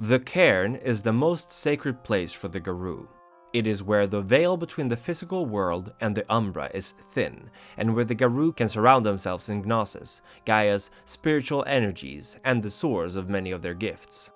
The 0.00 0.20
cairn 0.20 0.76
is 0.76 1.02
the 1.02 1.12
most 1.12 1.50
sacred 1.50 2.04
place 2.04 2.32
for 2.32 2.46
the 2.46 2.60
Garou. 2.60 3.08
It 3.52 3.66
is 3.66 3.82
where 3.82 4.06
the 4.06 4.20
veil 4.20 4.56
between 4.56 4.86
the 4.86 4.96
physical 4.96 5.44
world 5.44 5.92
and 6.00 6.14
the 6.14 6.24
Umbra 6.32 6.70
is 6.72 6.94
thin, 7.10 7.50
and 7.76 7.96
where 7.96 8.04
the 8.04 8.14
Garou 8.14 8.52
can 8.52 8.68
surround 8.68 9.04
themselves 9.04 9.48
in 9.48 9.62
Gnosis, 9.62 10.20
Gaia's 10.44 10.92
spiritual 11.04 11.64
energies, 11.66 12.36
and 12.44 12.62
the 12.62 12.70
source 12.70 13.16
of 13.16 13.28
many 13.28 13.50
of 13.50 13.60
their 13.60 13.74
gifts. 13.74 14.30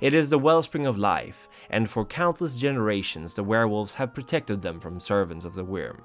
It 0.00 0.14
is 0.14 0.30
the 0.30 0.38
wellspring 0.38 0.84
of 0.84 0.98
life, 0.98 1.48
and 1.70 1.88
for 1.88 2.04
countless 2.04 2.56
generations 2.56 3.34
the 3.34 3.44
werewolves 3.44 3.94
have 3.94 4.14
protected 4.14 4.62
them 4.62 4.80
from 4.80 4.98
servants 4.98 5.44
of 5.44 5.54
the 5.54 5.64
Wyrm. 5.64 6.00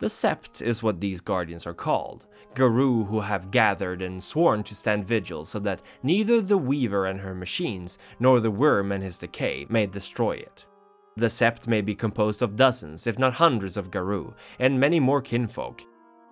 The 0.00 0.06
Sept 0.06 0.62
is 0.62 0.82
what 0.82 0.98
these 0.98 1.20
guardians 1.20 1.66
are 1.66 1.74
called, 1.74 2.24
Garou 2.54 3.04
who 3.04 3.20
have 3.20 3.50
gathered 3.50 4.00
and 4.00 4.24
sworn 4.24 4.62
to 4.62 4.74
stand 4.74 5.06
vigil 5.06 5.44
so 5.44 5.58
that 5.58 5.82
neither 6.02 6.40
the 6.40 6.56
Weaver 6.56 7.04
and 7.04 7.20
her 7.20 7.34
machines, 7.34 7.98
nor 8.18 8.40
the 8.40 8.50
Wyrm 8.50 8.92
and 8.92 9.04
his 9.04 9.18
decay 9.18 9.66
may 9.68 9.84
destroy 9.84 10.32
it. 10.32 10.64
The 11.16 11.26
Sept 11.26 11.66
may 11.66 11.82
be 11.82 11.94
composed 11.94 12.40
of 12.40 12.56
dozens, 12.56 13.06
if 13.06 13.18
not 13.18 13.34
hundreds 13.34 13.76
of 13.76 13.90
Garou, 13.90 14.32
and 14.58 14.80
many 14.80 15.00
more 15.00 15.20
kinfolk, 15.20 15.82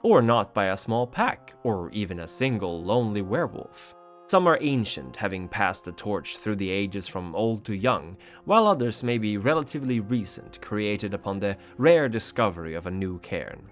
or 0.03 0.23
not 0.23 0.55
by 0.55 0.67
a 0.67 0.77
small 0.77 1.07
pack, 1.07 1.53
or 1.63 1.91
even 1.91 2.21
a 2.21 2.27
single 2.27 2.83
lonely 2.83 3.21
werewolf. 3.21 3.95
Some 4.29 4.47
are 4.47 4.59
ancient, 4.61 5.17
having 5.17 5.49
passed 5.49 5.87
the 5.87 5.93
torch 5.93 6.37
through 6.37 6.57
the 6.57 6.69
ages 6.69 7.09
from 7.09 7.35
old 7.35 7.65
to 7.65 7.75
young, 7.75 8.19
while 8.45 8.67
others 8.67 9.03
may 9.03 9.17
be 9.17 9.39
relatively 9.39 10.01
recent, 10.01 10.61
created 10.61 11.15
upon 11.15 11.39
the 11.39 11.57
rare 11.79 12.11
discovery 12.11 12.75
of 12.75 12.87
a 12.87 12.91
new 12.91 13.19
cairn. 13.21 13.71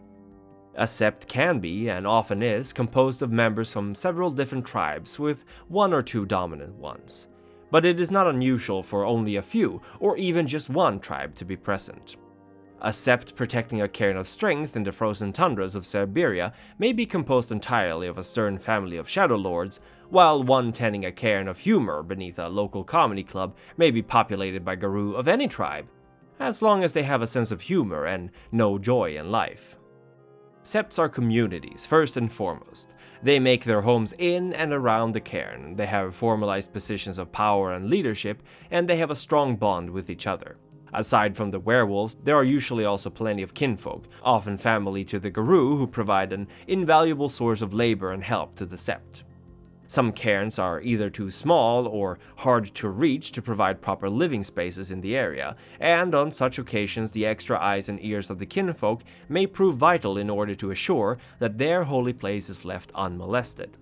A 0.77 0.84
sept 0.84 1.27
can 1.27 1.59
be, 1.59 1.91
and 1.91 2.06
often 2.06 2.42
is, 2.42 2.73
composed 2.73 3.20
of 3.20 3.30
members 3.30 3.70
from 3.70 3.95
several 3.95 4.30
different 4.30 4.65
tribes, 4.65 5.19
with 5.19 5.45
one 5.69 5.92
or 5.92 6.01
two 6.01 6.24
dominant 6.24 6.74
ones. 6.77 7.29
But 7.70 7.84
it 7.84 8.01
is 8.01 8.10
not 8.10 8.27
unusual 8.27 8.82
for 8.82 9.04
only 9.04 9.37
a 9.37 9.43
few, 9.43 9.82
or 10.01 10.16
even 10.16 10.46
just 10.46 10.70
one 10.70 11.01
tribe 11.01 11.34
to 11.34 11.45
be 11.45 11.57
present. 11.57 12.16
A 12.82 12.91
sept 12.91 13.35
protecting 13.35 13.80
a 13.80 13.88
cairn 13.88 14.19
of 14.19 14.29
strength 14.29 14.77
in 14.77 14.82
the 14.82 14.93
frozen 14.93 15.32
tundras 15.32 15.74
of 15.74 15.87
Siberia 15.87 16.52
may 16.79 16.93
be 16.93 17.07
composed 17.07 17.51
entirely 17.51 18.07
of 18.07 18.18
a 18.18 18.23
stern 18.23 18.59
family 18.59 18.99
of 18.99 19.09
shadow 19.09 19.37
lords, 19.37 19.80
while 20.10 20.43
one 20.43 20.73
tending 20.73 21.07
a 21.07 21.10
cairn 21.10 21.49
of 21.49 21.59
humor 21.59 22.02
beneath 22.02 22.38
a 22.38 22.49
local 22.49 22.85
comedy 22.85 23.23
club 23.23 23.57
may 23.79 23.91
be 23.91 24.02
populated 24.02 24.63
by 24.63 24.77
Garou 24.77 25.15
of 25.15 25.27
any 25.27 25.49
tribe, 25.49 25.88
as 26.38 26.60
long 26.60 26.85
as 26.85 26.93
they 26.93 27.02
have 27.02 27.23
a 27.23 27.27
sense 27.27 27.51
of 27.51 27.63
humor 27.63 28.05
and 28.05 28.30
know 28.52 28.79
joy 28.79 29.16
in 29.16 29.30
life. 29.30 29.79
Septs 30.63 30.99
are 30.99 31.09
communities, 31.09 31.87
first 31.87 32.18
and 32.18 32.30
foremost. 32.30 32.88
They 33.23 33.38
make 33.40 33.65
their 33.65 33.80
homes 33.80 34.15
in 34.18 34.52
and 34.52 34.73
around 34.73 35.13
the 35.13 35.21
cairn, 35.21 35.77
they 35.77 35.87
have 35.87 36.15
formalized 36.15 36.74
positions 36.74 37.18
of 37.18 37.33
power 37.33 37.73
and 37.73 37.88
leadership, 37.88 38.43
and 38.71 38.87
they 38.87 38.99
have 38.99 39.11
a 39.11 39.16
strong 39.16 39.57
bond 39.57 39.88
with 39.88 40.11
each 40.11 40.27
other. 40.27 40.59
Aside 40.92 41.37
from 41.37 41.51
the 41.51 41.60
werewolves, 41.60 42.16
there 42.23 42.37
are 42.37 42.45
usually 42.45 42.84
also 42.84 43.10
plenty 43.10 43.42
of 43.42 43.54
kinfolk, 43.54 44.06
often 44.23 44.56
family 44.56 45.04
to 45.04 45.18
the 45.18 45.30
Garou, 45.30 45.76
who 45.76 45.87
provide 45.87 46.32
an 46.32 46.48
invaluable 46.66 47.28
source 47.28 47.62
of 47.62 47.74
labor 47.74 48.12
and 48.12 48.23
help 48.23 48.54
to 48.56 48.66
the 48.66 48.76
Sept. 48.76 49.23
Some 49.88 50.10
cairns 50.10 50.59
are 50.59 50.80
either 50.80 51.09
too 51.09 51.30
small 51.30 51.87
or 51.87 52.18
hard 52.38 52.74
to 52.74 52.88
reach 52.88 53.30
to 53.32 53.43
provide 53.43 53.80
proper 53.80 54.10
living 54.10 54.43
spaces 54.43 54.90
in 54.90 55.01
the 55.01 55.16
area, 55.16 55.54
and 55.78 56.12
on 56.15 56.32
such 56.32 56.59
occasions 56.59 57.12
the 57.12 57.24
extra 57.24 57.56
eyes 57.60 57.88
and 57.88 58.04
ears 58.04 58.28
of 58.28 58.38
the 58.40 58.46
kinfolk 58.46 59.02
may 59.28 59.46
prove 59.46 59.76
vital 59.76 60.18
in 60.18 60.28
order 60.28 60.56
to 60.56 60.73
assure 60.73 61.18
that 61.38 61.59
their 61.59 61.84
holy 61.84 62.12
place 62.12 62.50
is 62.50 62.65
left 62.65 62.90
unmolested. 62.96 63.78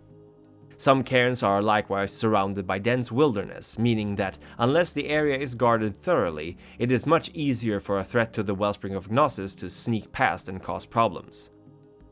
Some 0.76 1.02
cairns 1.02 1.42
are 1.42 1.62
likewise 1.62 2.12
surrounded 2.12 2.66
by 2.66 2.78
dense 2.78 3.12
wilderness, 3.12 3.78
meaning 3.78 4.16
that 4.16 4.38
unless 4.58 4.92
the 4.92 5.08
area 5.08 5.38
is 5.38 5.54
guarded 5.54 5.96
thoroughly, 5.96 6.56
it 6.78 6.90
is 6.90 7.06
much 7.06 7.30
easier 7.32 7.78
for 7.80 7.98
a 7.98 8.04
threat 8.04 8.32
to 8.34 8.42
the 8.42 8.54
wellspring 8.54 8.94
of 8.94 9.10
Gnosis 9.10 9.54
to 9.56 9.70
sneak 9.70 10.10
past 10.12 10.48
and 10.48 10.62
cause 10.62 10.86
problems. 10.86 11.50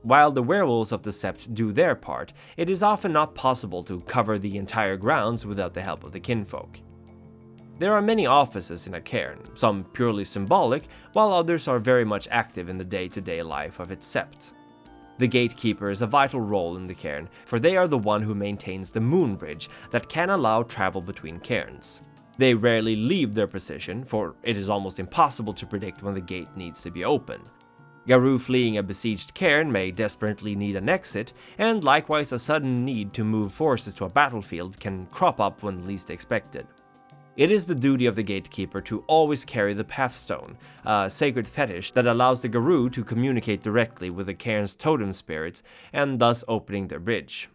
While 0.03 0.33
the 0.33 0.43
werewolves 0.43 0.91
of 0.91 1.03
the 1.03 1.11
Sept 1.11 1.55
do 1.55 1.73
their 1.73 1.95
part, 1.95 2.33
it 2.57 2.69
is 2.69 2.83
often 2.83 3.13
not 3.13 3.35
possible 3.35 3.85
to 3.85 4.01
cover 4.01 4.39
the 4.39 4.57
entire 4.57 4.97
grounds 4.97 5.47
without 5.47 5.75
the 5.75 5.83
help 5.83 6.03
of 6.03 6.13
the 6.13 6.21
kinfolk. 6.21 6.81
There 7.79 7.95
are 7.95 8.03
many 8.03 8.27
offices 8.27 8.87
in 8.87 8.95
a 8.95 9.01
cairn, 9.01 9.41
some 9.55 9.85
purely 9.93 10.25
symbolic, 10.25 10.89
while 11.15 11.33
others 11.33 11.69
are 11.69 11.79
very 11.79 12.05
much 12.05 12.29
active 12.31 12.69
in 12.69 12.77
the 12.77 12.85
day 12.85 13.09
to 13.09 13.21
day 13.21 13.43
life 13.43 13.81
of 13.81 13.91
its 13.91 14.07
sept. 14.07 14.53
The 15.23 15.29
gatekeeper 15.29 15.89
is 15.89 16.03
a 16.03 16.07
vital 16.09 16.41
role 16.41 16.77
in 16.77 16.89
the 16.89 16.97
cairn, 16.97 17.29
for 17.45 17.61
they 17.61 17.77
are 17.77 17.87
the 17.87 17.97
one 17.97 18.23
who 18.23 18.35
maintains 18.35 18.91
the 18.91 18.99
moon 18.99 19.37
bridge 19.37 19.71
that 19.93 20.09
can 20.09 20.31
allow 20.31 20.65
travel 20.65 21.01
between 21.01 21.39
cairns. 21.39 22.01
They 22.39 22.55
rarely 22.55 22.97
leave 22.97 23.33
their 23.33 23.47
position, 23.47 24.03
for 24.03 24.35
it 24.43 24.59
is 24.59 24.69
almost 24.69 24.99
impossible 24.99 25.55
to 25.55 25.65
predict 25.65 26.03
when 26.03 26.15
the 26.15 26.21
gate 26.21 26.49
needs 26.57 26.83
to 26.83 26.91
be 26.91 27.05
opened. 27.05 27.49
Garou 28.09 28.37
fleeing 28.37 28.79
a 28.79 28.83
besieged 28.83 29.33
cairn 29.33 29.71
may 29.71 29.93
desperately 29.93 30.57
need 30.57 30.75
an 30.75 30.89
exit, 30.89 31.35
and 31.57 31.85
likewise 31.85 32.33
a 32.33 32.39
sudden 32.41 32.85
need 32.85 33.13
to 33.13 33.23
move 33.23 33.53
forces 33.53 33.95
to 33.95 34.07
a 34.07 34.11
battlefield 34.11 34.81
can 34.81 35.07
crop 35.13 35.39
up 35.39 35.63
when 35.63 35.87
least 35.87 36.11
expected. 36.11 36.67
It 37.35 37.51
is 37.51 37.67
the 37.67 37.75
duty 37.75 38.05
of 38.05 38.15
the 38.15 38.23
gatekeeper 38.23 38.83
to 38.83 39.05
always 39.07 39.43
carry 39.43 39.73
the 39.73 39.85
Pathstone, 39.85 40.59
a 40.85 41.09
sacred 41.09 41.49
fetish 41.49 41.93
that 41.93 42.07
allows 42.07 42.43
the 42.43 42.49
Garou 42.49 42.91
to 42.91 43.03
communicate 43.03 43.63
directly 43.63 44.11
with 44.11 44.27
the 44.27 44.35
cairn's 44.35 44.75
totem 44.75 45.15
spirits 45.15 45.63
and 45.95 46.19
thus 46.19 46.45
opening 46.47 46.89
their 46.89 47.01
bridge. 47.01 47.49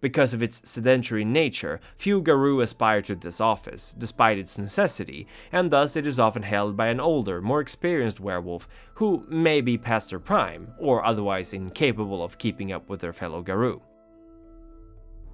Because 0.00 0.32
of 0.32 0.42
its 0.42 0.66
sedentary 0.66 1.26
nature, 1.26 1.80
few 1.98 2.22
Garou 2.22 2.62
aspire 2.62 3.02
to 3.02 3.14
this 3.14 3.42
office, 3.42 3.94
despite 3.98 4.38
its 4.38 4.58
necessity, 4.58 5.26
and 5.52 5.70
thus 5.70 5.96
it 5.96 6.06
is 6.06 6.18
often 6.18 6.42
held 6.42 6.74
by 6.74 6.86
an 6.86 6.98
older, 6.98 7.42
more 7.42 7.60
experienced 7.60 8.20
werewolf 8.20 8.66
who 8.94 9.26
may 9.28 9.60
be 9.60 9.76
past 9.76 10.08
their 10.08 10.18
prime, 10.18 10.72
or 10.78 11.04
otherwise 11.04 11.52
incapable 11.52 12.24
of 12.24 12.38
keeping 12.38 12.72
up 12.72 12.88
with 12.88 13.00
their 13.00 13.12
fellow 13.12 13.42
Garou. 13.42 13.82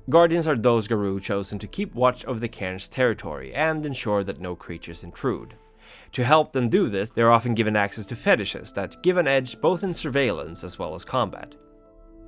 Guardians 0.08 0.46
are 0.46 0.56
those 0.56 0.86
Garou 0.86 1.18
chosen 1.18 1.58
to 1.58 1.66
keep 1.66 1.92
watch 1.96 2.24
over 2.26 2.38
the 2.38 2.48
cairn's 2.48 2.88
territory 2.88 3.52
and 3.52 3.84
ensure 3.84 4.22
that 4.22 4.40
no 4.40 4.54
creatures 4.54 5.02
intrude. 5.02 5.54
To 6.12 6.22
help 6.22 6.52
them 6.52 6.68
do 6.68 6.88
this, 6.88 7.10
they 7.10 7.22
are 7.22 7.32
often 7.32 7.54
given 7.54 7.74
access 7.74 8.06
to 8.06 8.16
fetishes 8.16 8.72
that 8.72 9.02
give 9.02 9.16
an 9.16 9.26
edge 9.26 9.60
both 9.60 9.82
in 9.82 9.92
surveillance 9.92 10.62
as 10.62 10.78
well 10.78 10.94
as 10.94 11.04
combat. 11.04 11.56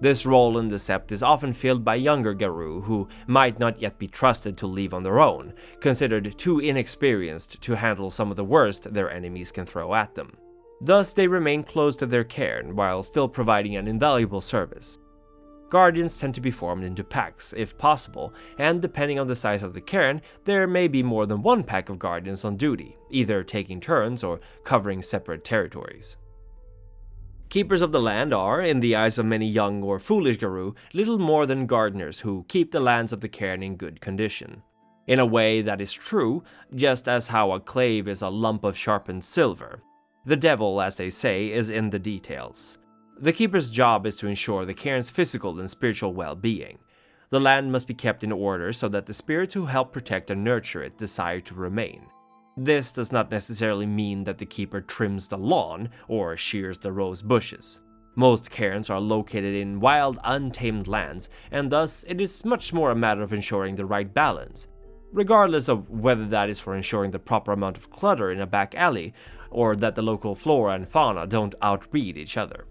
This 0.00 0.26
role 0.26 0.58
in 0.58 0.66
the 0.66 0.76
Sept 0.76 1.12
is 1.12 1.22
often 1.22 1.52
filled 1.52 1.84
by 1.84 1.94
younger 1.94 2.34
Garou 2.34 2.80
who 2.80 3.06
might 3.28 3.60
not 3.60 3.80
yet 3.80 3.96
be 3.96 4.08
trusted 4.08 4.56
to 4.56 4.66
leave 4.66 4.92
on 4.92 5.04
their 5.04 5.20
own, 5.20 5.52
considered 5.80 6.36
too 6.36 6.58
inexperienced 6.58 7.60
to 7.60 7.76
handle 7.76 8.10
some 8.10 8.30
of 8.32 8.36
the 8.36 8.44
worst 8.44 8.92
their 8.92 9.10
enemies 9.10 9.52
can 9.52 9.66
throw 9.66 9.94
at 9.94 10.16
them. 10.16 10.36
Thus, 10.80 11.14
they 11.14 11.28
remain 11.28 11.62
close 11.62 11.94
to 11.96 12.06
their 12.06 12.24
cairn 12.24 12.74
while 12.74 13.04
still 13.04 13.28
providing 13.28 13.76
an 13.76 13.86
invaluable 13.86 14.40
service. 14.40 14.98
Guardians 15.70 16.18
tend 16.18 16.34
to 16.34 16.40
be 16.40 16.50
formed 16.50 16.82
into 16.82 17.04
packs, 17.04 17.52
if 17.56 17.76
possible, 17.76 18.32
and 18.58 18.80
depending 18.80 19.18
on 19.18 19.26
the 19.26 19.36
size 19.36 19.62
of 19.62 19.74
the 19.74 19.80
cairn, 19.80 20.22
there 20.44 20.66
may 20.66 20.88
be 20.88 21.02
more 21.02 21.26
than 21.26 21.42
one 21.42 21.62
pack 21.62 21.90
of 21.90 21.98
guardians 21.98 22.44
on 22.44 22.56
duty, 22.56 22.96
either 23.10 23.44
taking 23.44 23.78
turns 23.78 24.24
or 24.24 24.40
covering 24.64 25.02
separate 25.02 25.44
territories. 25.44 26.16
Keepers 27.50 27.82
of 27.82 27.92
the 27.92 28.00
land 28.00 28.32
are, 28.32 28.62
in 28.62 28.80
the 28.80 28.96
eyes 28.96 29.18
of 29.18 29.26
many 29.26 29.46
young 29.46 29.82
or 29.82 29.98
foolish 29.98 30.38
Garou, 30.38 30.74
little 30.94 31.18
more 31.18 31.44
than 31.44 31.66
gardeners 31.66 32.20
who 32.20 32.44
keep 32.48 32.72
the 32.72 32.80
lands 32.80 33.12
of 33.12 33.20
the 33.20 33.28
cairn 33.28 33.62
in 33.62 33.76
good 33.76 34.00
condition. 34.00 34.62
In 35.06 35.18
a 35.18 35.26
way 35.26 35.62
that 35.62 35.80
is 35.80 35.92
true, 35.92 36.42
just 36.74 37.08
as 37.08 37.28
how 37.28 37.52
a 37.52 37.60
klaive 37.60 38.08
is 38.08 38.20
a 38.20 38.28
lump 38.28 38.64
of 38.64 38.76
sharpened 38.76 39.24
silver. 39.24 39.82
The 40.26 40.36
devil, 40.36 40.80
as 40.82 40.98
they 40.98 41.08
say, 41.08 41.50
is 41.50 41.70
in 41.70 41.88
the 41.88 41.98
details. 41.98 42.76
The 43.20 43.32
keeper's 43.32 43.68
job 43.68 44.06
is 44.06 44.16
to 44.18 44.28
ensure 44.28 44.64
the 44.64 44.74
cairn's 44.74 45.10
physical 45.10 45.58
and 45.58 45.68
spiritual 45.68 46.12
well 46.14 46.36
being. 46.36 46.78
The 47.30 47.40
land 47.40 47.72
must 47.72 47.88
be 47.88 47.94
kept 47.94 48.22
in 48.22 48.30
order 48.30 48.72
so 48.72 48.88
that 48.90 49.06
the 49.06 49.12
spirits 49.12 49.52
who 49.54 49.66
help 49.66 49.92
protect 49.92 50.30
and 50.30 50.44
nurture 50.44 50.84
it 50.84 50.96
desire 50.96 51.40
to 51.40 51.54
remain. 51.54 52.06
This 52.56 52.92
does 52.92 53.10
not 53.10 53.32
necessarily 53.32 53.86
mean 53.86 54.22
that 54.22 54.38
the 54.38 54.46
keeper 54.46 54.80
trims 54.80 55.26
the 55.26 55.36
lawn 55.36 55.90
or 56.06 56.36
shears 56.36 56.78
the 56.78 56.92
rose 56.92 57.20
bushes. 57.20 57.80
Most 58.14 58.52
cairns 58.52 58.88
are 58.88 59.00
located 59.00 59.52
in 59.52 59.80
wild, 59.80 60.20
untamed 60.22 60.86
lands, 60.86 61.28
and 61.50 61.72
thus 61.72 62.04
it 62.06 62.20
is 62.20 62.44
much 62.44 62.72
more 62.72 62.92
a 62.92 62.96
matter 62.96 63.22
of 63.22 63.32
ensuring 63.32 63.74
the 63.74 63.84
right 63.84 64.14
balance, 64.14 64.68
regardless 65.12 65.68
of 65.68 65.90
whether 65.90 66.26
that 66.26 66.48
is 66.48 66.60
for 66.60 66.76
ensuring 66.76 67.10
the 67.10 67.18
proper 67.18 67.50
amount 67.50 67.78
of 67.78 67.90
clutter 67.90 68.30
in 68.30 68.40
a 68.40 68.46
back 68.46 68.76
alley 68.76 69.12
or 69.50 69.74
that 69.74 69.96
the 69.96 70.02
local 70.02 70.36
flora 70.36 70.74
and 70.74 70.88
fauna 70.88 71.26
don't 71.26 71.56
outbreed 71.60 72.16
each 72.16 72.36
other. 72.36 72.66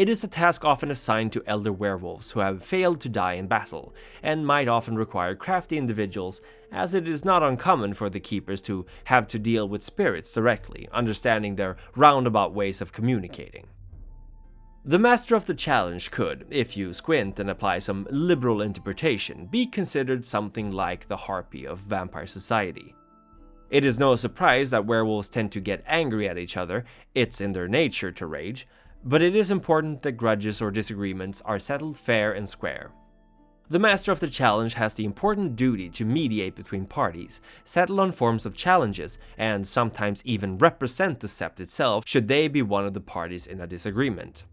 It 0.00 0.08
is 0.08 0.24
a 0.24 0.28
task 0.28 0.64
often 0.64 0.90
assigned 0.90 1.30
to 1.34 1.42
elder 1.46 1.74
werewolves 1.74 2.30
who 2.30 2.40
have 2.40 2.64
failed 2.64 3.02
to 3.02 3.10
die 3.10 3.34
in 3.34 3.48
battle, 3.48 3.94
and 4.22 4.46
might 4.46 4.66
often 4.66 4.96
require 4.96 5.34
crafty 5.34 5.76
individuals, 5.76 6.40
as 6.72 6.94
it 6.94 7.06
is 7.06 7.22
not 7.22 7.42
uncommon 7.42 7.92
for 7.92 8.08
the 8.08 8.18
keepers 8.18 8.62
to 8.62 8.86
have 9.04 9.28
to 9.28 9.38
deal 9.38 9.68
with 9.68 9.82
spirits 9.82 10.32
directly, 10.32 10.88
understanding 10.90 11.54
their 11.54 11.76
roundabout 11.96 12.54
ways 12.54 12.80
of 12.80 12.94
communicating. 12.94 13.66
The 14.86 14.98
Master 14.98 15.34
of 15.34 15.44
the 15.44 15.52
Challenge 15.52 16.10
could, 16.10 16.46
if 16.48 16.78
you 16.78 16.94
squint 16.94 17.38
and 17.38 17.50
apply 17.50 17.80
some 17.80 18.06
liberal 18.10 18.62
interpretation, 18.62 19.48
be 19.50 19.66
considered 19.66 20.24
something 20.24 20.70
like 20.70 21.08
the 21.08 21.18
Harpy 21.18 21.66
of 21.66 21.80
Vampire 21.80 22.26
Society. 22.26 22.94
It 23.68 23.84
is 23.84 23.98
no 23.98 24.16
surprise 24.16 24.70
that 24.70 24.86
werewolves 24.86 25.28
tend 25.28 25.52
to 25.52 25.60
get 25.60 25.84
angry 25.86 26.26
at 26.26 26.38
each 26.38 26.56
other, 26.56 26.86
it's 27.14 27.42
in 27.42 27.52
their 27.52 27.68
nature 27.68 28.10
to 28.12 28.26
rage, 28.26 28.66
but 29.04 29.22
it 29.22 29.34
is 29.34 29.50
important 29.50 30.02
that 30.02 30.12
grudges 30.12 30.60
or 30.60 30.70
disagreements 30.70 31.42
are 31.44 31.58
settled 31.58 31.96
fair 31.96 32.32
and 32.32 32.48
square. 32.48 32.90
The 33.70 33.78
Master 33.78 34.10
of 34.10 34.18
the 34.18 34.28
Challenge 34.28 34.74
has 34.74 34.94
the 34.94 35.04
important 35.04 35.54
duty 35.54 35.88
to 35.90 36.04
mediate 36.04 36.56
between 36.56 36.86
parties, 36.86 37.40
settle 37.62 38.00
on 38.00 38.10
forms 38.10 38.44
of 38.44 38.56
challenges, 38.56 39.18
and 39.38 39.66
sometimes 39.66 40.22
even 40.24 40.58
represent 40.58 41.20
the 41.20 41.28
Sept 41.28 41.60
itself 41.60 42.02
should 42.04 42.26
they 42.26 42.48
be 42.48 42.62
one 42.62 42.84
of 42.84 42.94
the 42.94 43.00
parties 43.00 43.46
in 43.46 43.60
a 43.60 43.68
disagreement. 43.68 44.44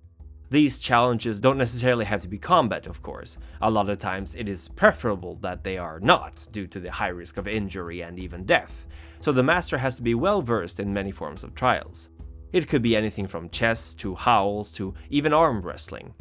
These 0.50 0.80
challenges 0.80 1.40
don't 1.40 1.58
necessarily 1.58 2.06
have 2.06 2.22
to 2.22 2.28
be 2.28 2.38
combat, 2.38 2.86
of 2.86 3.02
course. 3.02 3.38
A 3.62 3.72
lot 3.72 3.90
of 3.90 4.00
times 4.00 4.36
it 4.36 4.48
is 4.48 4.70
preferable 4.70 5.36
that 5.42 5.64
they 5.64 5.78
are 5.78 6.00
not, 6.00 6.48
due 6.52 6.68
to 6.68 6.80
the 6.80 6.92
high 6.92 7.08
risk 7.08 7.38
of 7.38 7.48
injury 7.48 8.02
and 8.02 8.18
even 8.20 8.46
death, 8.46 8.86
so 9.20 9.32
the 9.32 9.44
Master 9.44 9.80
has 9.80 9.96
to 9.96 10.04
be 10.04 10.14
well 10.14 10.42
versed 10.44 10.80
in 10.80 10.94
many 10.94 11.12
forms 11.12 11.44
of 11.44 11.56
trials. 11.56 12.08
It 12.58 12.68
could 12.68 12.82
be 12.82 12.96
anything 12.96 13.28
from 13.28 13.52
chess 13.52 13.94
to 14.02 14.16
howls 14.16 14.72
to 14.72 14.96
even 15.12 15.32
arm 15.32 15.62
wrestling. 15.62 16.12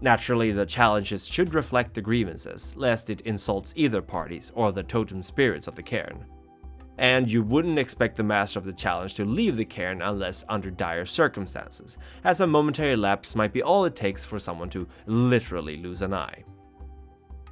Naturally, 0.00 0.50
the 0.50 0.64
challenges 0.64 1.28
should 1.28 1.52
reflect 1.52 1.92
the 1.92 2.00
grievances, 2.00 2.74
lest 2.74 3.10
it 3.10 3.20
insults 3.26 3.74
either 3.76 4.00
parties 4.00 4.50
or 4.54 4.72
the 4.72 4.82
totem 4.82 5.20
spirits 5.20 5.66
of 5.66 5.74
the 5.74 5.82
cairn. 5.82 6.24
And 6.96 7.30
you 7.30 7.42
wouldn't 7.42 7.78
expect 7.78 8.16
the 8.16 8.22
master 8.22 8.58
of 8.58 8.64
the 8.64 8.72
challenge 8.72 9.14
to 9.16 9.26
leave 9.26 9.58
the 9.58 9.64
cairn 9.66 10.00
unless 10.00 10.42
under 10.48 10.70
dire 10.70 11.04
circumstances, 11.04 11.98
as 12.24 12.40
a 12.40 12.46
momentary 12.46 12.96
lapse 12.96 13.36
might 13.36 13.52
be 13.52 13.62
all 13.62 13.84
it 13.84 13.94
takes 13.94 14.24
for 14.24 14.38
someone 14.38 14.70
to 14.70 14.88
literally 15.04 15.76
lose 15.76 16.00
an 16.00 16.14
eye. 16.14 16.44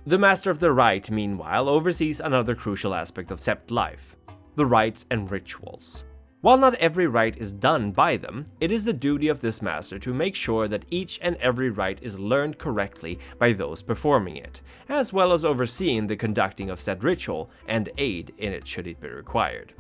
The 0.07 0.17
master 0.17 0.51
of 0.51 0.59
the 0.59 0.73
rite, 0.73 1.11
meanwhile, 1.11 1.69
oversees 1.69 2.21
another 2.21 2.55
crucial 2.55 2.95
aspect 2.95 3.31
of 3.31 3.41
Sept 3.41 3.71
life 3.71 4.17
the 4.57 4.65
rites 4.65 5.05
and 5.11 5.31
rituals. 5.31 6.05
While 6.43 6.59
not 6.59 6.75
every 6.75 7.07
rite 7.07 7.37
is 7.37 7.53
done 7.53 7.93
by 7.93 8.17
them, 8.17 8.47
it 8.59 8.73
is 8.73 8.85
the 8.85 8.93
duty 8.93 9.29
of 9.29 9.41
this 9.41 9.63
master 9.63 9.97
to 10.01 10.13
make 10.13 10.35
sure 10.35 10.67
that 10.67 10.85
each 10.91 11.21
and 11.23 11.37
every 11.37 11.71
rite 11.71 12.01
is 12.03 12.19
learned 12.19 12.59
correctly 12.59 13.21
by 13.39 13.53
those 13.53 13.81
performing 13.81 14.39
it, 14.39 14.61
as 14.89 15.13
well 15.13 15.33
as 15.33 15.45
overseeing 15.45 16.09
the 16.09 16.17
conducting 16.17 16.69
of 16.69 16.81
said 16.81 17.05
ritual 17.05 17.49
and 17.69 17.91
aid 17.97 18.35
in 18.39 18.53
it 18.53 18.67
should 18.67 18.89
it 18.89 19.01
be 19.01 19.07
required. 19.07 19.73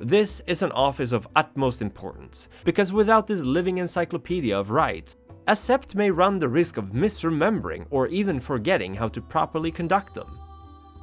This 0.00 0.42
is 0.48 0.62
an 0.62 0.72
office 0.72 1.12
of 1.12 1.28
utmost 1.36 1.80
importance, 1.80 2.48
because 2.64 2.92
without 2.92 3.28
this 3.28 3.42
living 3.42 3.78
encyclopedia 3.78 4.58
of 4.58 4.72
rites, 4.72 5.14
a 5.46 5.52
sept 5.52 5.94
may 5.94 6.10
run 6.10 6.40
the 6.40 6.48
risk 6.48 6.76
of 6.76 6.86
misremembering 6.86 7.86
or 7.88 8.08
even 8.08 8.40
forgetting 8.40 8.96
how 8.96 9.06
to 9.10 9.22
properly 9.22 9.70
conduct 9.70 10.14
them. 10.14 10.40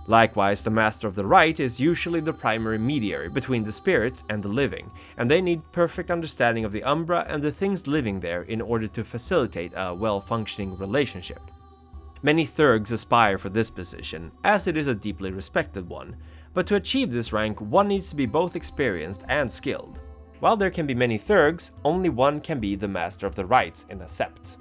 Likewise, 0.09 0.63
the 0.63 0.69
Master 0.69 1.05
of 1.05 1.15
the 1.15 1.25
Rite 1.25 1.59
is 1.59 1.81
usually 1.81 2.21
the 2.21 2.31
primary 2.31 2.77
mediator 2.77 3.29
between 3.29 3.65
the 3.65 3.71
spirits 3.73 4.23
and 4.29 4.41
the 4.41 4.47
living, 4.47 4.89
and 5.17 5.29
they 5.29 5.41
need 5.41 5.69
perfect 5.73 6.09
understanding 6.09 6.63
of 6.63 6.71
the 6.71 6.83
Umbra 6.83 7.25
and 7.27 7.43
the 7.43 7.51
things 7.51 7.87
living 7.87 8.21
there 8.21 8.43
in 8.43 8.61
order 8.61 8.87
to 8.87 9.03
facilitate 9.03 9.73
a 9.75 9.93
well 9.93 10.21
functioning 10.21 10.77
relationship. 10.77 11.41
Many 12.23 12.45
Theurges 12.45 12.93
aspire 12.93 13.37
for 13.37 13.49
this 13.49 13.69
position, 13.69 14.31
as 14.45 14.67
it 14.67 14.77
is 14.77 14.87
a 14.87 14.95
deeply 14.95 15.31
respected 15.31 15.87
one, 15.87 16.15
but 16.53 16.65
to 16.67 16.75
achieve 16.75 17.11
this 17.11 17.33
rank, 17.33 17.59
one 17.59 17.89
needs 17.89 18.09
to 18.09 18.15
be 18.15 18.25
both 18.25 18.55
experienced 18.55 19.23
and 19.27 19.51
skilled. 19.51 19.99
While 20.39 20.55
there 20.55 20.71
can 20.71 20.87
be 20.87 20.95
many 20.95 21.19
Theurges, 21.19 21.71
only 21.83 22.09
one 22.09 22.39
can 22.39 22.61
be 22.61 22.75
the 22.75 22.87
Master 22.87 23.27
of 23.27 23.35
the 23.35 23.45
Rites 23.45 23.85
in 23.89 24.01
a 24.01 24.05
Sept. 24.05 24.55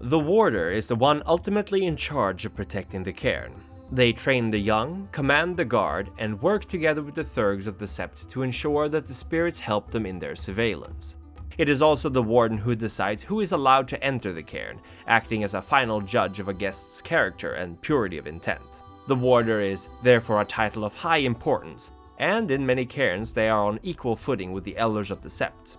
The 0.00 0.18
Warder 0.18 0.72
is 0.72 0.88
the 0.88 0.96
one 0.96 1.22
ultimately 1.24 1.86
in 1.86 1.96
charge 1.96 2.44
of 2.44 2.56
protecting 2.56 3.04
the 3.04 3.12
cairn, 3.12 3.52
they 3.92 4.10
train 4.10 4.48
the 4.48 4.58
young, 4.58 5.06
command 5.12 5.54
the 5.54 5.64
guard, 5.66 6.10
and 6.16 6.40
work 6.40 6.64
together 6.64 7.02
with 7.02 7.14
the 7.14 7.22
Theurges 7.22 7.66
of 7.66 7.78
the 7.78 7.84
Sept 7.84 8.26
to 8.30 8.42
ensure 8.42 8.88
that 8.88 9.06
the 9.06 9.12
spirits 9.12 9.60
help 9.60 9.90
them 9.90 10.06
in 10.06 10.18
their 10.18 10.34
surveillance. 10.34 11.16
It 11.58 11.68
is 11.68 11.82
also 11.82 12.08
the 12.08 12.22
warden 12.22 12.56
who 12.56 12.74
decides 12.74 13.22
who 13.22 13.40
is 13.40 13.52
allowed 13.52 13.86
to 13.88 14.02
enter 14.02 14.32
the 14.32 14.42
cairn, 14.42 14.80
acting 15.06 15.44
as 15.44 15.52
a 15.52 15.60
final 15.60 16.00
judge 16.00 16.40
of 16.40 16.48
a 16.48 16.54
guest's 16.54 17.02
character 17.02 17.52
and 17.52 17.80
purity 17.82 18.16
of 18.16 18.26
intent. 18.26 18.62
The 19.08 19.14
warder 19.14 19.60
is 19.60 19.88
therefore 20.02 20.40
a 20.40 20.46
title 20.46 20.86
of 20.86 20.94
high 20.94 21.18
importance, 21.18 21.90
and 22.18 22.50
in 22.50 22.64
many 22.64 22.86
cairns 22.86 23.34
they 23.34 23.50
are 23.50 23.66
on 23.66 23.78
equal 23.82 24.16
footing 24.16 24.52
with 24.52 24.64
the 24.64 24.78
elders 24.78 25.10
of 25.10 25.20
the 25.20 25.28
sept. 25.28 25.76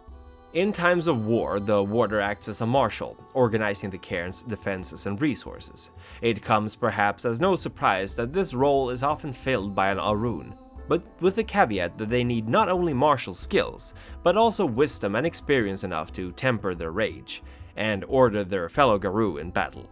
In 0.53 0.71
times 0.71 1.07
of 1.07 1.25
war, 1.25 1.59
the 1.59 1.81
warder 1.81 2.21
acts 2.21 2.47
as 2.47 2.61
a 2.61 2.65
marshal, 2.67 3.17
organizing 3.33 3.89
the 3.89 3.97
cairn's 3.97 4.43
defenses 4.43 5.07
and 5.07 5.19
resources. 5.19 5.89
It 6.21 6.43
comes 6.43 6.75
perhaps 6.75 7.25
as 7.25 7.41
no 7.41 7.55
surprise 7.55 8.15
that 8.17 8.31
this 8.31 8.53
role 8.53 8.91
is 8.91 9.01
often 9.01 9.33
filled 9.33 9.73
by 9.73 9.89
an 9.89 9.97
Ahroun, 9.97 10.55
but 10.87 11.05
with 11.21 11.37
the 11.37 11.43
caveat 11.43 11.97
that 11.97 12.11
they 12.11 12.23
need 12.23 12.47
not 12.47 12.69
only 12.69 12.93
martial 12.93 13.33
skills, 13.33 13.95
but 14.21 14.37
also 14.37 14.63
wisdom 14.63 15.15
and 15.15 15.25
experience 15.25 15.83
enough 15.83 16.11
to 16.11 16.31
temper 16.33 16.75
their 16.75 16.91
rage, 16.91 17.41
and 17.75 18.03
order 18.03 18.43
their 18.43 18.69
fellow 18.69 18.99
Garou 18.99 19.37
in 19.37 19.49
battle. 19.49 19.89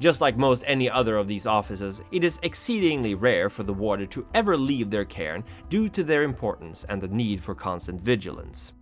Just 0.00 0.22
like 0.22 0.38
most 0.38 0.64
any 0.66 0.88
other 0.88 1.18
of 1.18 1.28
these 1.28 1.46
offices, 1.46 2.00
it 2.12 2.24
is 2.24 2.40
exceedingly 2.42 3.14
rare 3.14 3.50
for 3.50 3.62
the 3.62 3.74
warder 3.74 4.06
to 4.06 4.26
ever 4.32 4.56
leave 4.56 4.88
their 4.88 5.04
cairn 5.04 5.44
due 5.68 5.90
to 5.90 6.02
their 6.02 6.22
importance 6.22 6.84
and 6.84 6.98
the 6.98 7.08
need 7.08 7.42
for 7.42 7.54
constant 7.54 8.00
vigilance. 8.00 8.72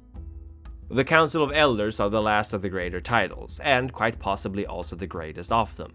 The 0.88 1.02
Council 1.02 1.42
of 1.42 1.50
Elders 1.52 1.98
are 1.98 2.08
the 2.08 2.22
last 2.22 2.52
of 2.52 2.62
the 2.62 2.68
greater 2.68 3.00
titles, 3.00 3.58
and 3.64 3.92
quite 3.92 4.20
possibly 4.20 4.64
also 4.66 4.94
the 4.94 5.04
greatest 5.04 5.50
of 5.50 5.76
them. 5.76 5.92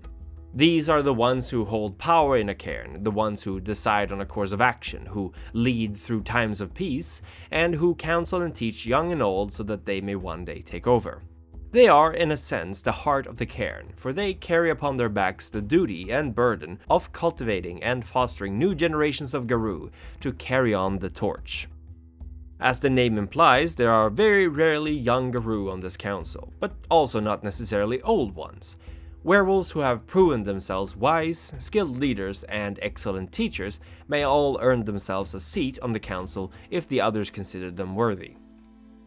These 0.53 0.89
are 0.89 1.01
the 1.01 1.13
ones 1.13 1.49
who 1.49 1.63
hold 1.63 1.97
power 1.97 2.35
in 2.35 2.49
a 2.49 2.55
cairn, 2.55 3.01
the 3.01 3.09
ones 3.09 3.41
who 3.41 3.61
decide 3.61 4.11
on 4.11 4.19
a 4.19 4.25
course 4.25 4.51
of 4.51 4.59
action, 4.59 5.05
who 5.05 5.31
lead 5.53 5.95
through 5.95 6.23
times 6.23 6.59
of 6.59 6.73
peace, 6.73 7.21
and 7.51 7.75
who 7.75 7.95
counsel 7.95 8.41
and 8.41 8.53
teach 8.53 8.85
young 8.85 9.13
and 9.13 9.23
old 9.23 9.53
so 9.53 9.63
that 9.63 9.85
they 9.85 10.01
may 10.01 10.15
one 10.15 10.43
day 10.43 10.61
take 10.61 10.87
over. 10.87 11.23
They 11.71 11.87
are, 11.87 12.13
in 12.13 12.29
a 12.29 12.37
sense, 12.37 12.81
the 12.81 12.91
heart 12.91 13.27
of 13.27 13.37
the 13.37 13.45
cairn, 13.45 13.93
for 13.95 14.11
they 14.11 14.33
carry 14.33 14.69
upon 14.69 14.97
their 14.97 15.07
backs 15.07 15.49
the 15.49 15.61
duty 15.61 16.11
and 16.11 16.35
burden 16.35 16.79
of 16.89 17.13
cultivating 17.13 17.81
and 17.81 18.05
fostering 18.05 18.59
new 18.59 18.75
generations 18.75 19.33
of 19.33 19.47
Garou 19.47 19.89
to 20.19 20.33
carry 20.33 20.73
on 20.73 20.99
the 20.99 21.09
torch. 21.09 21.69
As 22.61 22.79
the 22.79 22.91
name 22.91 23.17
implies, 23.17 23.75
there 23.75 23.91
are 23.91 24.11
very 24.11 24.47
rarely 24.47 24.93
young 24.93 25.31
Garou 25.31 25.71
on 25.71 25.79
this 25.79 25.97
council, 25.97 26.53
but 26.59 26.75
also 26.91 27.19
not 27.19 27.43
necessarily 27.43 27.99
old 28.03 28.35
ones. 28.35 28.77
Werewolves 29.23 29.71
who 29.71 29.79
have 29.79 30.05
proven 30.05 30.43
themselves 30.43 30.95
wise, 30.95 31.53
skilled 31.57 31.97
leaders, 31.97 32.43
and 32.43 32.77
excellent 32.83 33.31
teachers 33.31 33.79
may 34.07 34.21
all 34.21 34.59
earn 34.61 34.85
themselves 34.85 35.33
a 35.33 35.39
seat 35.39 35.79
on 35.81 35.91
the 35.91 35.99
council 35.99 36.51
if 36.69 36.87
the 36.87 37.01
others 37.01 37.31
consider 37.31 37.71
them 37.71 37.95
worthy. 37.95 38.35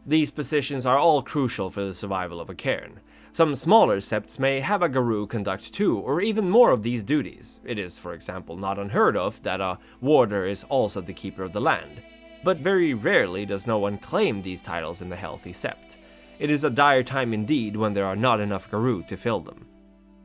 These 0.04 0.32
positions 0.32 0.84
are 0.84 0.98
all 0.98 1.22
crucial 1.22 1.70
for 1.70 1.84
the 1.84 1.94
survival 1.94 2.40
of 2.40 2.50
a 2.50 2.56
cairn. 2.56 2.98
Some 3.30 3.54
smaller 3.54 4.00
septs 4.00 4.40
may 4.40 4.58
have 4.58 4.82
a 4.82 4.88
Garou 4.88 5.28
conduct 5.28 5.72
two 5.72 5.98
or 5.98 6.20
even 6.20 6.50
more 6.50 6.72
of 6.72 6.82
these 6.82 7.04
duties. 7.04 7.60
It 7.64 7.78
is, 7.78 8.00
for 8.00 8.14
example, 8.14 8.56
not 8.56 8.80
unheard 8.80 9.16
of 9.16 9.40
that 9.44 9.60
a 9.60 9.78
warder 10.00 10.44
is 10.44 10.64
also 10.64 11.00
the 11.00 11.12
keeper 11.12 11.44
of 11.44 11.52
the 11.52 11.60
land 11.60 12.02
but 12.44 12.58
very 12.58 12.94
rarely 12.94 13.46
does 13.46 13.66
no 13.66 13.78
one 13.78 13.98
claim 13.98 14.42
these 14.42 14.60
titles 14.60 15.02
in 15.02 15.08
the 15.08 15.16
Healthy 15.16 15.52
Sept. 15.52 15.96
It 16.38 16.50
is 16.50 16.62
a 16.62 16.70
dire 16.70 17.02
time 17.02 17.32
indeed 17.32 17.74
when 17.74 17.94
there 17.94 18.06
are 18.06 18.16
not 18.16 18.40
enough 18.40 18.70
Garou 18.70 19.02
to 19.04 19.16
fill 19.16 19.40
them. 19.40 19.66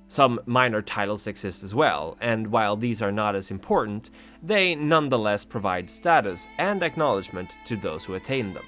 Some 0.09 0.39
minor 0.45 0.81
titles 0.81 1.27
exist 1.27 1.63
as 1.63 1.75
well, 1.75 2.17
and 2.19 2.47
while 2.47 2.75
these 2.75 3.01
are 3.01 3.11
not 3.11 3.35
as 3.35 3.51
important, 3.51 4.09
they 4.41 4.73
nonetheless 4.73 5.45
provide 5.45 5.89
status 5.89 6.47
and 6.57 6.81
acknowledgement 6.81 7.55
to 7.65 7.77
those 7.77 8.03
who 8.03 8.15
attain 8.15 8.53
them. 8.53 8.65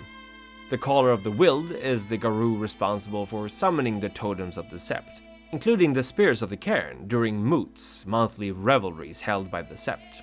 The 0.69 0.77
Caller 0.77 1.09
of 1.09 1.23
the 1.23 1.31
Wild 1.31 1.71
is 1.71 2.07
the 2.07 2.17
Garou 2.17 2.57
responsible 2.57 3.25
for 3.25 3.49
summoning 3.49 3.99
the 3.99 4.09
totems 4.09 4.57
of 4.57 4.69
the 4.69 4.77
Sept, 4.77 5.21
including 5.51 5.93
the 5.93 6.03
Spears 6.03 6.41
of 6.41 6.49
the 6.49 6.57
Cairn 6.57 7.07
during 7.07 7.43
moots, 7.43 8.05
monthly 8.05 8.51
revelries 8.51 9.19
held 9.19 9.51
by 9.51 9.63
the 9.63 9.75
Sept. 9.75 10.21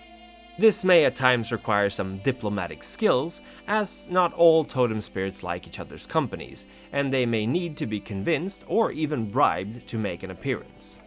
This 0.59 0.83
may 0.83 1.05
at 1.05 1.15
times 1.15 1.53
require 1.53 1.89
some 1.89 2.19
diplomatic 2.19 2.83
skills, 2.83 3.43
as 3.69 4.09
not 4.11 4.33
all 4.33 4.65
totem 4.65 5.01
spirits 5.01 5.45
like 5.45 5.69
each 5.69 5.79
other's 5.79 6.05
companies, 6.05 6.67
and 6.93 7.13
they 7.13 7.25
may 7.25 7.47
need 7.47 7.77
to 7.77 7.87
be 7.87 8.01
convinced 8.01 8.65
or 8.67 8.91
even 8.91 9.31
bribed 9.31 9.87
to 9.87 9.99
make 9.99 10.25
an 10.25 10.33
appearance. 10.33 10.99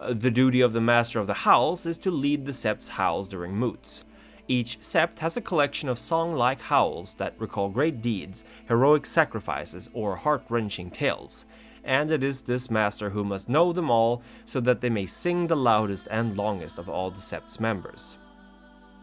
Uh, 0.00 0.14
the 0.14 0.30
duty 0.30 0.62
of 0.62 0.72
the 0.72 0.80
Master 0.80 1.20
of 1.20 1.26
the 1.26 1.34
Howls 1.34 1.84
is 1.84 1.98
to 1.98 2.10
lead 2.10 2.46
the 2.46 2.52
Sept's 2.52 2.88
howls 2.88 3.28
during 3.28 3.54
moots. 3.54 4.04
Each 4.48 4.80
Sept 4.80 5.18
has 5.18 5.36
a 5.36 5.42
collection 5.42 5.90
of 5.90 5.98
song 5.98 6.34
like 6.34 6.62
howls 6.62 7.14
that 7.16 7.38
recall 7.38 7.68
great 7.68 8.00
deeds, 8.00 8.44
heroic 8.68 9.04
sacrifices, 9.04 9.90
or 9.92 10.16
heart 10.16 10.44
wrenching 10.48 10.90
tales, 10.90 11.44
and 11.84 12.10
it 12.10 12.22
is 12.22 12.40
this 12.40 12.70
Master 12.70 13.10
who 13.10 13.22
must 13.22 13.50
know 13.50 13.70
them 13.70 13.90
all 13.90 14.22
so 14.46 14.60
that 14.60 14.80
they 14.80 14.88
may 14.88 15.04
sing 15.04 15.46
the 15.46 15.56
loudest 15.56 16.08
and 16.10 16.38
longest 16.38 16.78
of 16.78 16.88
all 16.88 17.10
the 17.10 17.20
Sept's 17.20 17.60
members. 17.60 18.16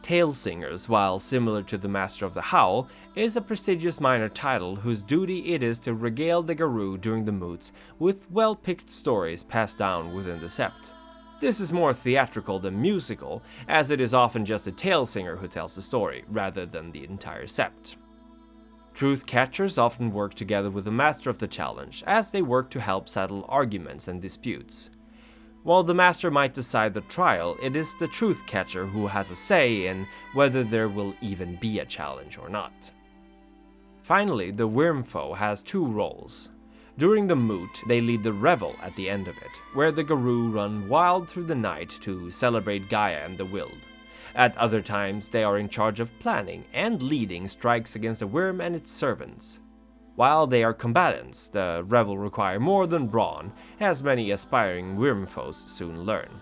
Tale 0.07 0.31
Singers, 0.31 0.87
while 0.87 1.19
similar 1.19 1.61
to 1.63 1.77
the 1.77 1.89
Master 1.89 2.25
of 2.25 2.33
the 2.33 2.41
Howl, 2.41 2.87
is 3.15 3.35
a 3.35 3.41
prestigious 3.41 3.99
minor 3.99 4.29
title 4.29 4.77
whose 4.77 5.03
duty 5.03 5.53
it 5.53 5.61
is 5.61 5.79
to 5.79 5.93
regale 5.93 6.41
the 6.41 6.55
Garou 6.55 6.97
during 6.97 7.25
the 7.25 7.33
moots 7.33 7.73
with 7.99 8.31
well 8.31 8.55
picked 8.55 8.89
stories 8.89 9.43
passed 9.43 9.77
down 9.77 10.13
within 10.13 10.39
the 10.39 10.47
sept. 10.47 10.93
This 11.41 11.59
is 11.59 11.73
more 11.73 11.93
theatrical 11.93 12.57
than 12.57 12.81
musical, 12.81 13.43
as 13.67 13.91
it 13.91 13.99
is 13.99 14.13
often 14.13 14.45
just 14.45 14.65
a 14.65 14.71
tale 14.71 15.05
singer 15.05 15.35
who 15.35 15.49
tells 15.49 15.75
the 15.75 15.81
story, 15.81 16.23
rather 16.29 16.65
than 16.65 16.89
the 16.89 17.03
entire 17.03 17.45
sept. 17.45 17.97
Truth 18.93 19.25
catchers 19.25 19.77
often 19.77 20.13
work 20.13 20.35
together 20.35 20.69
with 20.69 20.85
the 20.85 20.89
master 20.89 21.29
of 21.29 21.37
the 21.37 21.49
challenge, 21.49 22.01
as 22.07 22.31
they 22.31 22.41
work 22.41 22.69
to 22.69 22.79
help 22.79 23.09
settle 23.09 23.45
arguments 23.49 24.07
and 24.07 24.21
disputes. 24.21 24.89
While 25.63 25.83
the 25.83 25.93
master 25.93 26.31
might 26.31 26.53
decide 26.53 26.93
the 26.93 27.01
trial, 27.01 27.57
it 27.61 27.75
is 27.75 27.93
the 27.95 28.07
truth 28.07 28.45
catcher 28.45 28.85
who 28.85 29.07
has 29.07 29.31
a 29.31 29.35
say 29.35 29.87
in 29.87 30.07
whether 30.33 30.63
there 30.63 30.89
will 30.89 31.13
even 31.21 31.55
be 31.57 31.79
a 31.79 31.85
challenge 31.85 32.37
or 32.37 32.47
not. 32.47 32.91
Finally, 34.01 34.51
the 34.51 34.67
Wyrmfoe 34.67 35.35
has 35.35 35.63
two 35.63 35.85
roles. 35.85 36.49
During 36.97 37.27
the 37.27 37.35
moot, 37.35 37.81
they 37.87 37.99
lead 37.99 38.23
the 38.23 38.33
revel 38.33 38.75
at 38.81 38.95
the 38.95 39.09
end 39.09 39.27
of 39.27 39.37
it, 39.37 39.51
where 39.73 39.91
the 39.91 40.03
Garou 40.03 40.49
run 40.49 40.87
wild 40.87 41.29
through 41.29 41.45
the 41.45 41.55
night 41.55 41.89
to 42.01 42.31
celebrate 42.31 42.89
Gaia 42.89 43.25
and 43.25 43.37
the 43.37 43.45
Wild. 43.45 43.77
At 44.33 44.57
other 44.57 44.81
times, 44.81 45.29
they 45.29 45.43
are 45.43 45.57
in 45.57 45.69
charge 45.69 45.99
of 45.99 46.17
planning 46.19 46.63
and 46.73 47.01
leading 47.01 47.47
strikes 47.47 47.95
against 47.95 48.21
the 48.21 48.27
Wyrm 48.27 48.63
and 48.65 48.75
its 48.75 48.91
servants. 48.91 49.59
While 50.17 50.47
they 50.47 50.63
are 50.63 50.73
combatants, 50.73 51.47
the 51.47 51.83
revel 51.85 52.17
require 52.17 52.59
more 52.59 52.87
than 52.87 53.05
brawn, 53.05 53.53
as 53.79 54.01
many 54.01 54.31
aspiring 54.31 54.97
Wyrmfoes 54.97 55.69
soon 55.69 56.05
learn. 56.05 56.41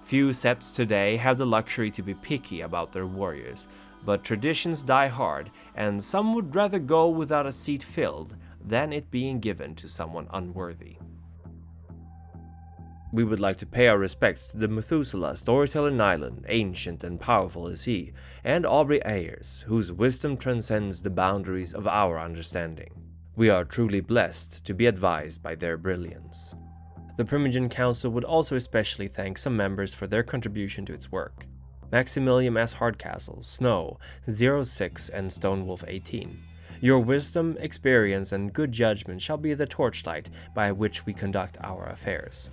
Few 0.00 0.32
septs 0.32 0.72
today 0.72 1.16
have 1.18 1.38
the 1.38 1.46
luxury 1.46 1.88
to 1.92 2.02
be 2.02 2.14
picky 2.14 2.62
about 2.62 2.90
their 2.90 3.06
warriors, 3.06 3.68
but 4.04 4.24
traditions 4.24 4.82
die 4.82 5.06
hard, 5.06 5.52
and 5.76 6.02
some 6.02 6.34
would 6.34 6.52
rather 6.52 6.80
go 6.80 7.08
without 7.08 7.46
a 7.46 7.52
seat 7.52 7.84
filled 7.84 8.34
than 8.60 8.92
it 8.92 9.12
being 9.12 9.38
given 9.38 9.76
to 9.76 9.88
someone 9.88 10.26
unworthy. 10.32 10.96
We 13.12 13.24
would 13.24 13.40
like 13.40 13.58
to 13.58 13.66
pay 13.66 13.88
our 13.88 13.98
respects 13.98 14.48
to 14.48 14.56
the 14.56 14.68
Methuselah 14.68 15.36
storyteller 15.36 15.90
Nylon, 15.90 16.46
ancient 16.48 17.04
and 17.04 17.20
powerful 17.20 17.68
as 17.68 17.84
he, 17.84 18.14
and 18.42 18.64
Aubrey 18.64 19.04
Ayers, 19.04 19.64
whose 19.68 19.92
wisdom 19.92 20.38
transcends 20.38 21.02
the 21.02 21.10
boundaries 21.10 21.74
of 21.74 21.86
our 21.86 22.18
understanding. 22.18 22.90
We 23.36 23.50
are 23.50 23.66
truly 23.66 24.00
blessed 24.00 24.64
to 24.64 24.72
be 24.72 24.86
advised 24.86 25.42
by 25.42 25.56
their 25.56 25.76
brilliance. 25.76 26.54
The 27.18 27.24
Primogen 27.26 27.70
Council 27.70 28.10
would 28.12 28.24
also 28.24 28.56
especially 28.56 29.08
thank 29.08 29.36
some 29.36 29.58
members 29.58 29.92
for 29.92 30.06
their 30.06 30.22
contribution 30.22 30.86
to 30.86 30.94
its 30.94 31.12
work. 31.12 31.44
Maximilian 31.92 32.56
S. 32.56 32.72
Hardcastle, 32.72 33.42
Snow, 33.42 33.98
06, 34.26 35.10
and 35.10 35.30
Stonewolf 35.30 35.84
18. 35.86 36.42
Your 36.80 36.98
wisdom, 36.98 37.58
experience, 37.60 38.32
and 38.32 38.54
good 38.54 38.72
judgment 38.72 39.20
shall 39.20 39.36
be 39.36 39.52
the 39.52 39.66
torchlight 39.66 40.30
by 40.54 40.72
which 40.72 41.04
we 41.04 41.12
conduct 41.12 41.58
our 41.60 41.84
affairs. 41.84 42.48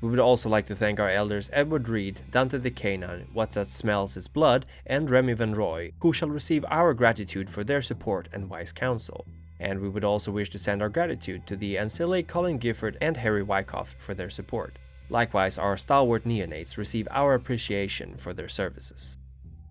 We 0.00 0.08
would 0.08 0.20
also 0.20 0.48
like 0.48 0.66
to 0.66 0.76
thank 0.76 1.00
our 1.00 1.10
elders 1.10 1.50
Edward 1.52 1.88
Reed, 1.88 2.20
Dante 2.30 2.58
the 2.58 2.70
Canine, 2.70 3.26
What's 3.32 3.56
That 3.56 3.68
Smells 3.68 4.14
His 4.14 4.28
Blood, 4.28 4.64
and 4.86 5.10
Remy 5.10 5.32
Van 5.32 5.54
Roy, 5.54 5.92
who 6.00 6.12
shall 6.12 6.28
receive 6.28 6.64
our 6.68 6.94
gratitude 6.94 7.50
for 7.50 7.64
their 7.64 7.82
support 7.82 8.28
and 8.32 8.48
wise 8.48 8.70
counsel. 8.70 9.26
And 9.58 9.80
we 9.80 9.88
would 9.88 10.04
also 10.04 10.30
wish 10.30 10.50
to 10.50 10.58
send 10.58 10.82
our 10.82 10.88
gratitude 10.88 11.46
to 11.48 11.56
the 11.56 11.76
Ancile 11.76 12.22
Colin 12.22 12.58
Gifford 12.58 12.96
and 13.00 13.16
Harry 13.16 13.42
Wyckoff 13.42 13.96
for 13.98 14.14
their 14.14 14.30
support. 14.30 14.78
Likewise, 15.10 15.58
our 15.58 15.76
stalwart 15.76 16.24
neonates 16.24 16.76
receive 16.76 17.08
our 17.10 17.34
appreciation 17.34 18.16
for 18.16 18.32
their 18.32 18.48
services. 18.48 19.18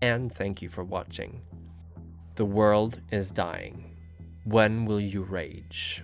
And 0.02 0.30
thank 0.30 0.60
you 0.60 0.68
for 0.68 0.84
watching. 0.84 1.40
The 2.34 2.44
world 2.44 3.00
is 3.10 3.30
dying. 3.30 3.96
When 4.44 4.84
will 4.84 5.00
you 5.00 5.22
rage? 5.22 6.02